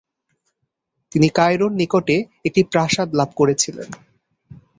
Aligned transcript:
তিনি 1.11 1.27
কায়রোর 1.29 1.71
নিকটে 1.71 2.15
একটি 2.45 2.61
প্রাসাদ 2.71 3.07
লাভ 3.13 3.29
করেছিলেন। 3.35 3.89